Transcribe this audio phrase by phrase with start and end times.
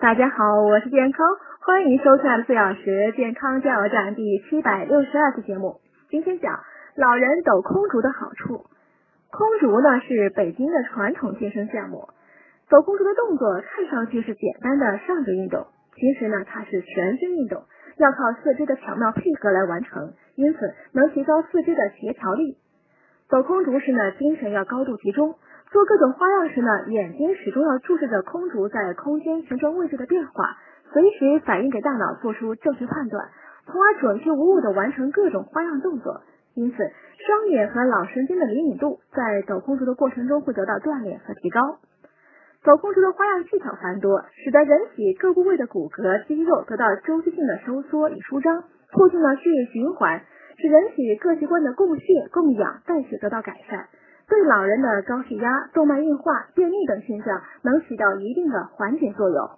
[0.00, 1.26] 大家好，我是健康，
[1.58, 5.80] 欢迎收看四小时健康加油站第七百六十二期节目。
[6.08, 6.60] 今天讲
[6.94, 8.66] 老人抖空竹的好处。
[9.32, 12.10] 空竹呢是北京的传统健身项目，
[12.70, 15.66] 抖空竹的动作看上去是简单的上肢运动，
[15.96, 17.64] 其实呢它是全身运动，
[17.96, 20.60] 要靠四肢的巧妙配合来完成，因此
[20.92, 22.56] 能提高四肢的协调力。
[23.28, 25.34] 抖空竹时呢，精神要高度集中。
[25.70, 30.56] 做各种花样时呢，眼睛始终要注视着空竹在空间旋转位置的变化，
[30.92, 33.28] 随时反映给大脑做出正确判断，
[33.66, 36.22] 从而准确无误的完成各种花样动作。
[36.54, 41.78] 因此，双眼和脑神经的灵敏度在抖空竹的过程中会得到锻炼和提高。
[42.64, 50.22] 抖空竹的花样技巧繁多，使得人体各部位的骨骼肌肉得到周期性的收缩与舒张，促进了血液循环，
[50.56, 53.86] 使人体各器官的供血、供氧、代谢得到改善。
[54.28, 59.48] 对老人的高血压、动脉硬化、便秘等现象能起到一定的缓解作用。